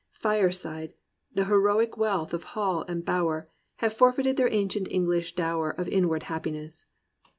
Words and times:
Fireside, 0.13 0.93
the 1.31 1.45
heroic 1.45 1.95
wealth 1.95 2.33
of 2.33 2.43
hall 2.57 2.83
and 2.87 3.05
bower. 3.05 3.49
Have 3.75 3.93
forfeited 3.93 4.35
their 4.35 4.51
ancient 4.51 4.87
English 4.89 5.35
dower 5.35 5.69
Of 5.69 5.87
inward 5.87 6.23
happiness. 6.23 6.87